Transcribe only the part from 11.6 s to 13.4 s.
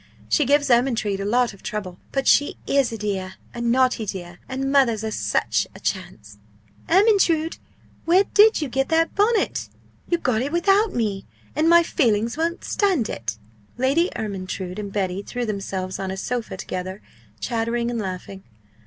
my feelings won't stand it!"